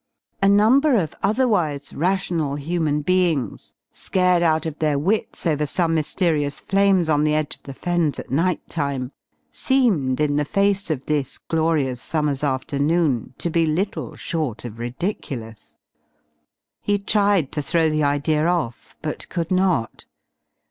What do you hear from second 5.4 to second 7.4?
over some mysterious flames on the